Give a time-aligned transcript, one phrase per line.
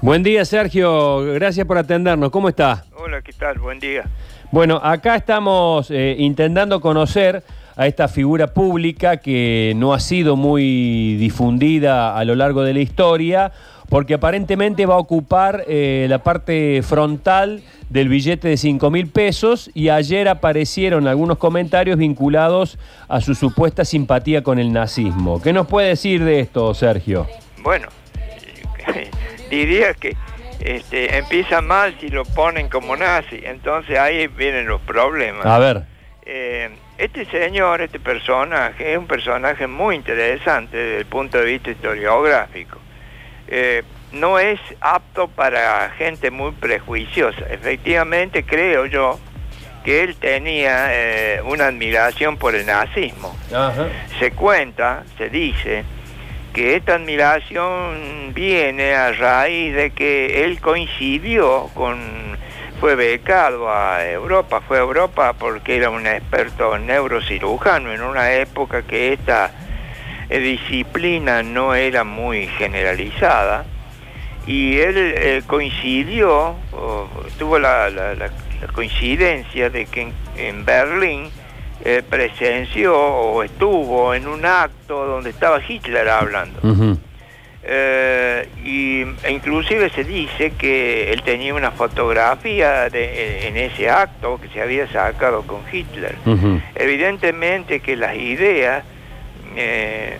[0.00, 1.24] Buen día, Sergio.
[1.34, 2.30] Gracias por atendernos.
[2.30, 2.84] ¿Cómo está?
[2.96, 3.58] Hola, ¿qué tal?
[3.58, 4.04] Buen día.
[4.52, 7.42] Bueno, acá estamos eh, intentando conocer
[7.74, 12.78] a esta figura pública que no ha sido muy difundida a lo largo de la
[12.78, 13.50] historia,
[13.88, 17.60] porque aparentemente va a ocupar eh, la parte frontal
[17.90, 22.78] del billete de 5 mil pesos y ayer aparecieron algunos comentarios vinculados
[23.08, 25.42] a su supuesta simpatía con el nazismo.
[25.42, 27.26] ¿Qué nos puede decir de esto, Sergio?
[27.64, 27.88] Bueno,
[29.48, 30.16] diría que
[30.60, 35.46] este, empieza mal si lo ponen como nazi, entonces ahí vienen los problemas.
[35.46, 35.82] A ver.
[36.22, 41.70] Eh, este señor, este personaje, es un personaje muy interesante desde el punto de vista
[41.70, 42.78] historiográfico.
[43.46, 47.46] Eh, no es apto para gente muy prejuiciosa.
[47.50, 49.18] Efectivamente, creo yo
[49.84, 53.34] que él tenía eh, una admiración por el nazismo.
[54.18, 55.84] Se cuenta, se dice,
[56.52, 61.98] que esta admiración viene a raíz de que él coincidió con,
[62.80, 67.92] fue becado a Europa, fue a Europa porque era un experto neurocirujano.
[67.92, 69.52] En una época que esta
[70.28, 73.64] disciplina no era muy generalizada
[74.46, 76.56] y él eh, coincidió,
[77.38, 77.90] tuvo la,
[78.72, 81.30] coincidencia de que en Berlín
[81.84, 86.60] eh, presenció o estuvo en un acto donde estaba Hitler hablando.
[87.62, 94.40] Eh, y, e inclusive se dice que él tenía una fotografía de, en ese acto
[94.40, 96.16] que se había sacado con Hitler.
[96.74, 98.82] Evidentemente que las ideas
[99.54, 100.18] eh,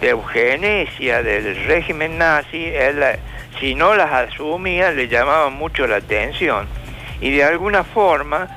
[0.00, 3.02] de eugenesia del régimen nazi, él,
[3.58, 6.68] si no las asumía, le llamaban mucho la atención.
[7.20, 8.48] Y de alguna forma,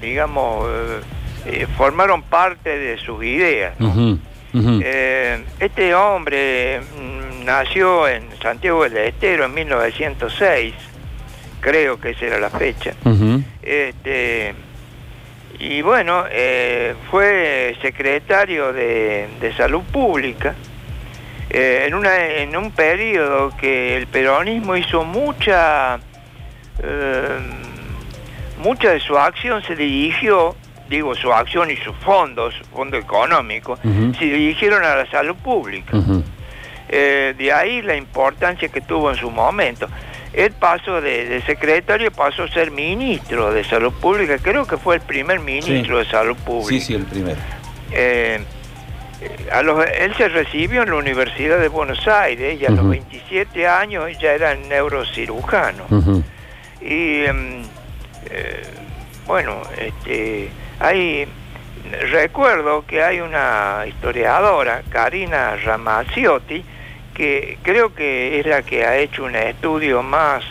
[0.00, 1.00] digamos, eh,
[1.46, 3.74] eh, formaron parte de sus ideas.
[4.52, 10.74] Eh, este hombre mm, nació en Santiago del Estero en 1906,
[11.60, 12.94] creo que esa era la fecha.
[13.62, 14.54] este,
[15.58, 16.24] y bueno,
[17.10, 20.54] fue secretario de, Salud Pública
[21.50, 26.00] en, una, en un periodo que el peronismo hizo mucha
[28.62, 30.54] mucha de su acción se dirigió,
[30.88, 35.96] digo su acción y sus fondos, fondo económico, se dirigieron a la salud pública.
[36.88, 39.88] Eh, de ahí la importancia que tuvo en su momento.
[40.32, 45.00] Él pasó de, secretario, pasó a ser ministro de salud pública, creo que fue el
[45.00, 46.80] primer ministro de salud pública.
[46.80, 47.38] Sí, sí, el primero.
[47.92, 48.40] Eh,
[49.52, 53.66] a los, él se recibió en la Universidad de Buenos Aires y a los 27
[53.66, 55.84] años ya era neurocirujano.
[56.80, 57.62] Y em,
[58.28, 58.62] eh,
[59.26, 61.26] bueno, este, hay,
[62.10, 66.64] recuerdo que hay una historiadora, Karina Ramaziotti,
[67.14, 70.44] que creo que es la que ha hecho un estudio más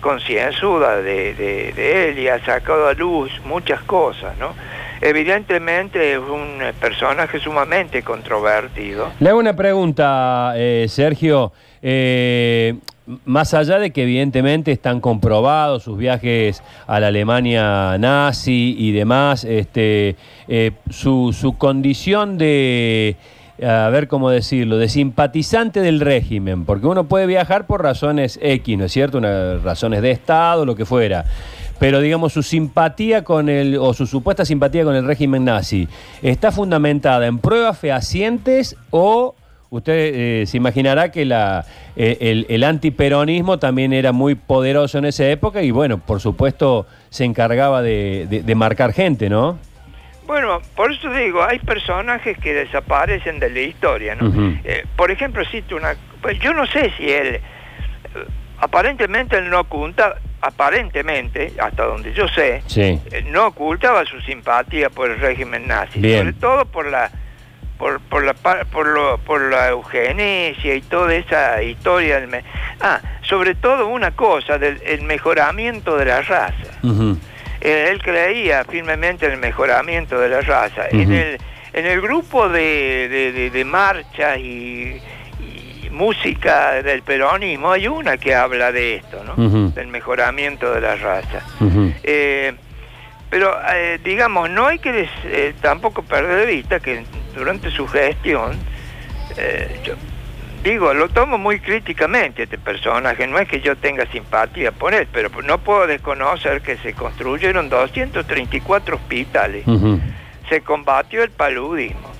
[0.00, 4.54] concienzuda de, de, él y ha sacado a luz muchas cosas, ¿no?
[5.00, 9.10] Evidentemente es un personaje sumamente controvertido.
[9.18, 11.52] Le hago una pregunta, eh, Sergio.
[11.82, 12.74] Eh,
[13.24, 19.44] más allá de que evidentemente están comprobados sus viajes a la Alemania nazi y demás,
[19.44, 20.16] este,
[20.48, 23.16] eh, su, su, condición de,
[23.62, 28.78] a ver cómo decirlo, de simpatizante del régimen, porque uno puede viajar por razones X,
[28.78, 29.20] ¿no es cierto?
[29.62, 31.24] Razones de Estado, lo que fuera.
[31.78, 35.88] Pero digamos, su simpatía con el, o su supuesta simpatía con el régimen nazi,
[36.20, 39.34] ¿está fundamentada en pruebas fehacientes o
[39.70, 39.92] Usted
[40.42, 41.64] eh, se imaginará que la,
[41.94, 47.24] eh, el, antiperonismo también era muy poderoso en esa época y bueno, por supuesto se
[47.24, 49.60] encargaba de, marcar gente, ¿no?
[50.26, 54.58] Bueno, por eso digo, hay personajes que desaparecen de la historia, ¿no?
[54.64, 55.94] Eh, por ejemplo, cito una...
[56.20, 57.40] Pues yo no sé si él...
[58.58, 62.62] aparentemente él no oculta, aparentemente, hasta donde yo sé,
[63.30, 67.10] no ocultaba su simpatía por el régimen nazi, sobre todo por la
[67.80, 72.20] por, por, la, por, lo, por la eugenesia y toda esa historia.
[72.82, 76.78] ah, sobre todo una cosa, del el mejoramiento de la raza.
[77.62, 80.88] Eh, él, creía firmemente en el mejoramiento de la raza.
[80.90, 81.38] en, el,
[81.72, 85.00] en el grupo de, de, marcha y,
[85.90, 89.70] música del peronismo hay una que habla de esto, ¿no?
[89.70, 91.42] Del mejoramiento de la raza.
[92.02, 92.52] Eh,
[93.30, 95.08] pero, eh, digamos, no hay que
[95.62, 97.04] tampoco perder de vista que
[97.34, 98.58] durante su gestión,
[99.36, 99.94] eh, yo
[100.62, 105.08] digo, lo tomo muy críticamente este personaje, no es que yo tenga simpatía por él,
[105.10, 109.64] pero no puedo desconocer que se construyeron 234 hospitales,
[110.48, 112.10] se combatió el paludismo,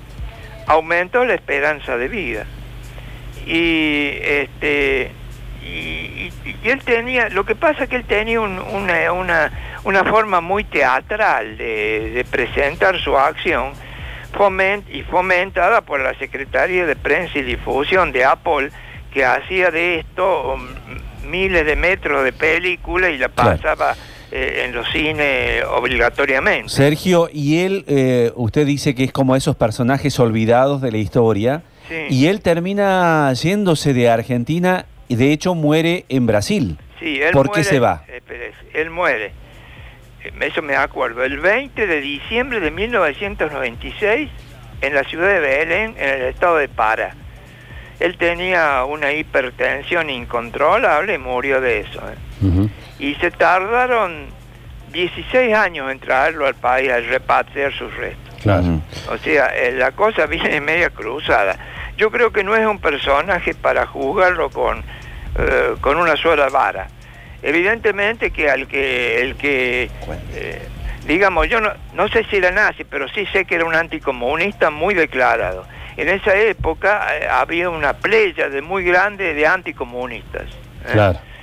[0.66, 2.46] aumentó la esperanza de vida.
[3.46, 5.12] Y este
[5.62, 6.30] y,
[6.64, 9.50] él tenía lo que pasa es que él tenía una, una,
[9.84, 13.72] una, forma muy teatral de, presentar su acción
[14.32, 18.70] foment, y fomentada por la Secretaría de Prensa y Difusión de Apple
[19.12, 23.96] que hacía de esto um, miles de metros de película y la pasaba
[24.30, 26.68] eh, en los cines obligatoriamente.
[26.68, 31.62] Sergio, y él, eh, usted dice que es como esos personajes olvidados de la historia,
[32.08, 36.78] y él termina yéndose de Argentina y de hecho muere en Brasil.
[37.00, 38.04] Sí, él ¿Por qué se va?
[38.72, 39.32] él muere, eh,
[40.40, 44.30] eso me acuerdo, el 20 de diciembre de 1996
[44.80, 47.14] en la ciudad de Belén, en el estado de Para.
[47.98, 52.00] Él tenía una hipertensión incontrolable y murió de eso.
[52.00, 52.68] ¿eh?
[52.98, 54.28] Y se tardaron
[54.92, 58.34] 16 años en traerlo al país, a repatriar sus restos.
[58.42, 58.80] Claro.
[59.10, 61.58] O sea, eh, la cosa viene media cruzada.
[61.98, 64.82] Yo creo que no es un personaje para juzgarlo con,
[65.38, 66.88] eh, con una sola vara.
[67.42, 69.90] Evidentemente que al que el que
[71.06, 74.70] digamos, yo no, no sé si era nazi, pero sí sé que era un anticomunista
[74.70, 75.64] muy declarado.
[75.96, 80.44] En esa época eh, había una playa de muy grande de anticomunistas.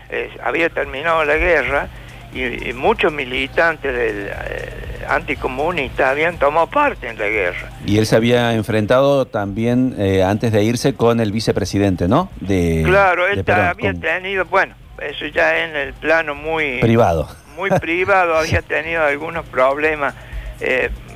[0.10, 0.30] ¿eh?
[0.42, 1.90] había terminado la guerra
[2.34, 7.70] y, muchos militantes del eh, anticomunista habían tomado parte en la guerra.
[7.86, 9.96] Y él se había enfrentado también
[10.26, 12.30] antes de irse con el vicepresidente, ¿no?
[12.40, 16.80] De, claro, él había tenido, bueno, eso ya en el plano muy...
[16.80, 17.28] Privado.
[17.56, 20.14] Muy privado, había tenido algunos problemas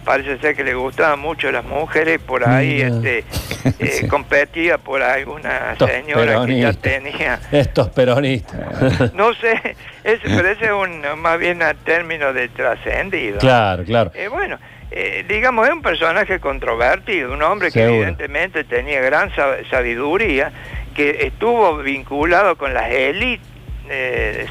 [0.03, 3.19] parece ser que le gustaban mucho las mujeres, por ahí este,
[3.79, 7.39] eh, competía por alguna señora que ya tenía...
[7.51, 9.13] Estos peronistas.
[9.13, 13.39] no sé, pero ese es un, más bien a término de trascendido.
[13.39, 14.11] Claro, claro.
[14.15, 14.57] Eh, bueno,
[14.89, 19.31] eh, digamos, es un personaje controvertido, un hombre que evidentemente tenía gran
[19.69, 20.51] sabiduría,
[20.95, 23.50] que estuvo vinculado con las élites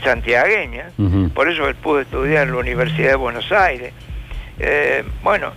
[0.02, 0.92] santiagueñas,
[1.34, 3.92] por eso él pudo estudiar en la Universidad de Buenos Aires.
[4.58, 5.52] Eh, bueno,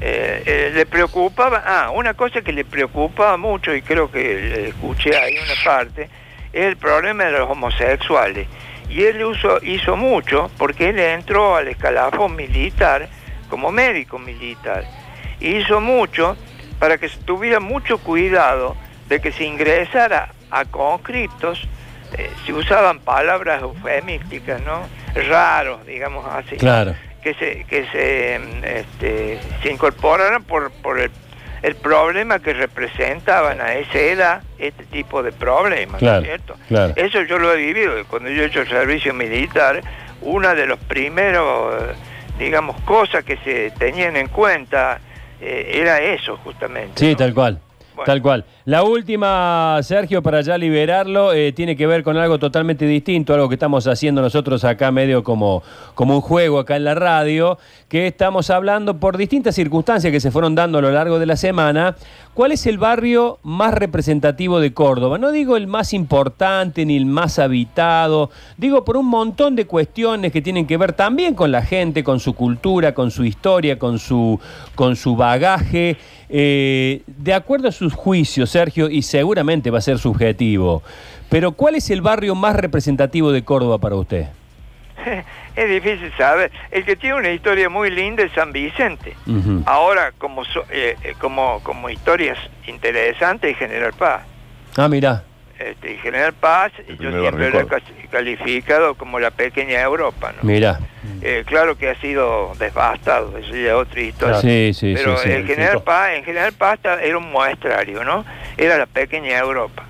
[0.00, 5.16] eh, eh, le preocupaba, ah, una cosa que le preocupaba mucho y creo que escuché
[5.16, 6.08] ahí una parte,
[6.52, 8.46] es el problema de los homosexuales.
[8.88, 13.08] Y él hizo, hizo mucho porque él entró al escalafón militar
[13.48, 14.84] como médico militar.
[15.40, 16.36] Hizo mucho
[16.78, 18.76] para que se tuviera mucho cuidado
[19.08, 21.66] de que se ingresara a conscriptos,
[22.46, 24.82] se usaban palabras eufemísticas, ¿no?
[25.28, 26.56] Raros, digamos así.
[26.56, 26.94] Claro
[27.24, 28.36] que se, que se,
[28.78, 31.10] este, se incorporaran por, por el,
[31.76, 36.56] problema que representaban a esa edad este tipo de problemas, ¿no es cierto?
[36.94, 39.80] Eso yo lo he vivido, cuando yo he hecho el servicio militar,
[40.20, 41.74] una de los primeros,
[42.38, 45.00] digamos, cosas que se tenían en cuenta
[45.40, 47.00] eh, era eso justamente.
[47.00, 47.58] Sí, tal cual.
[48.04, 48.44] Tal cual.
[48.66, 53.50] La última, Sergio, para ya liberarlo, eh, tiene que ver con algo totalmente distinto, algo
[53.50, 55.62] que estamos haciendo nosotros acá medio como,
[55.94, 57.58] como un juego acá en la radio,
[57.90, 61.36] que estamos hablando por distintas circunstancias que se fueron dando a lo largo de la
[61.36, 61.94] semana.
[62.32, 65.18] ¿Cuál es el barrio más representativo de Córdoba?
[65.18, 70.32] No digo el más importante ni el más habitado, digo por un montón de cuestiones
[70.32, 73.98] que tienen que ver también con la gente, con su cultura, con su historia, con
[73.98, 74.40] su,
[74.74, 75.98] con su bagaje.
[76.30, 80.84] Eh, de acuerdo a sus juicios, Sergio, y seguramente va a ser subjetivo,
[81.28, 84.28] pero ¿cuál es el barrio más representativo de Córdoba para usted?
[85.56, 86.50] Es difícil saber.
[86.72, 89.14] El que tiene una historia muy linda es San Vicente.
[89.66, 94.22] Ahora, como, eh, eh, como, como historias interesantes, es General Paz.
[94.76, 95.22] Ah, mira.
[95.58, 97.66] Este, General Paz, yo siempre lo he
[98.10, 100.32] calificado como la pequeña Europa.
[100.36, 100.42] ¿no?
[100.42, 100.80] Mira.
[101.22, 104.40] Eh, claro que ha sido devastado, eso ya es otra historia.
[104.40, 108.24] Sí, sí, Pero sí, el General Paz, en General Paz era un muestrario, ¿no?
[108.56, 109.84] Era la pequeña Europa.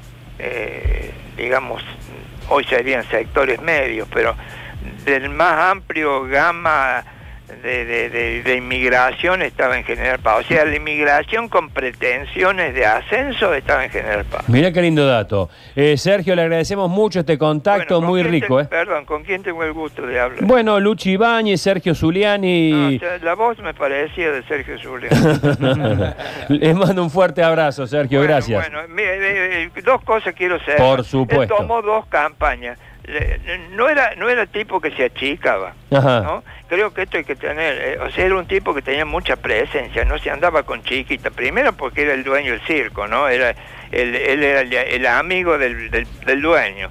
[1.37, 1.83] digamos,
[2.49, 4.35] hoy serían sectores medios, pero
[5.05, 7.05] del más amplio gama
[7.49, 10.45] de, inmigración estaba en General Paz.
[10.45, 14.49] O sea, la inmigración con pretensiones de ascenso estaba en General Paz.
[14.49, 15.51] Mira qué lindo dato.
[15.77, 18.61] Eh, Sergio, le agradecemos mucho este contacto, muy rico.
[18.61, 18.65] eh.
[18.65, 20.45] Perdón, ¿con quién tengo el gusto de hablar?
[20.45, 22.99] Bueno, Luchi Ibáñez, Sergio Zuliani.
[23.23, 25.15] la voz me parecía de Sergio Zuliani.
[26.49, 28.69] Les mando un fuerte abrazo, Sergio, gracias.
[28.71, 30.77] Bueno, eh, eh, dos cosas quiero hacer.
[30.77, 31.57] Por supuesto.
[31.57, 32.79] tomó dos campañas
[33.73, 36.43] no era no era tipo que se achicaba ¿no?
[36.69, 39.37] creo que esto hay que tener eh, o sea era un tipo que tenía mucha
[39.37, 43.55] presencia no se andaba con chiquita primero porque era el dueño del circo no era
[43.93, 46.91] él, era el, amigo del, del, dueño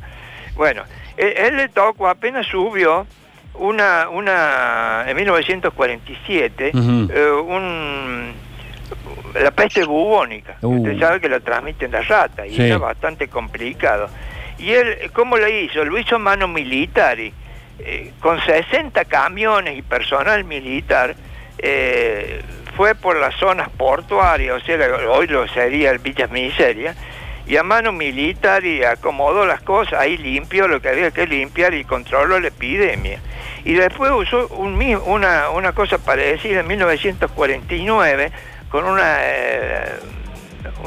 [0.55, 0.83] bueno
[1.17, 3.07] él, le tocó apenas subió
[3.55, 8.33] una una en 1947 eh, un
[9.41, 10.57] la peste bubónica.
[10.61, 10.77] Uh.
[10.77, 14.09] Usted sabe que la transmiten las ratas y es bastante complicado.
[14.63, 15.83] Y él, ¿cómo lo hizo?
[15.83, 17.33] Lo hizo mano militar y
[17.79, 21.17] eh, con 60 camiones y personal militar
[21.57, 22.41] eh,
[22.77, 24.77] fue por las zonas portuarias, o sea,
[25.09, 26.95] hoy lo sería el Villas Miseria,
[27.45, 31.73] y a mano militar y acomodó las cosas, ahí limpió lo que había que limpiar
[31.73, 33.19] y controló la epidemia.
[33.65, 38.31] Y después usó un, una, una cosa parecida en 1949
[38.69, 39.99] con una, eh,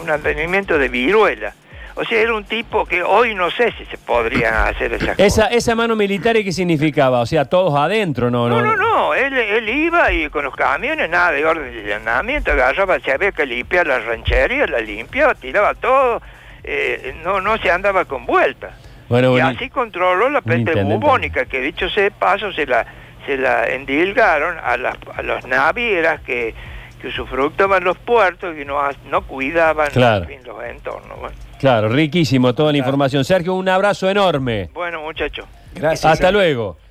[0.00, 1.52] un advenimiento de viruela.
[1.98, 5.46] O sea, era un tipo que hoy no sé si se podría hacer esa esa,
[5.46, 7.20] ¿Esa mano militar qué significaba?
[7.20, 8.48] O sea, todos adentro, ¿no?
[8.48, 9.14] No, no, no.
[9.14, 13.32] Él, él iba y con los camiones, nada de orden de llenamiento, agarraba, se había
[13.32, 16.20] que limpiar la ranchería, la limpiaba, tiraba todo.
[16.64, 18.74] Eh, no, no se andaba con vueltas.
[19.08, 22.84] y así controló la peste bubónica, que dicho sea de paso, se la,
[23.24, 26.54] se la endilgaron a las, a las navieras que
[27.00, 28.78] que usufructaban los puertos y no,
[29.10, 31.32] no cuidaban los entornos.
[31.58, 33.24] Claro, riquísimo toda la información.
[33.24, 34.70] Sergio, un abrazo enorme.
[34.74, 35.46] Bueno, muchachos.
[35.74, 36.04] Gracias.
[36.12, 36.76] Hasta luego.